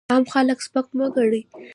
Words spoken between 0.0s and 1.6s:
عام خلک سپک مه ګڼئ!